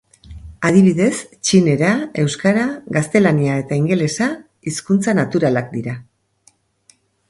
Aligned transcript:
Adibidez, 0.69 1.09
txinera, 1.49 1.91
euskara, 2.23 2.65
gaztelania 2.97 3.61
eta 3.67 3.81
ingelesa 3.83 4.33
hizkuntza 4.71 5.19
naturalak 5.23 5.75
dira. 5.79 5.99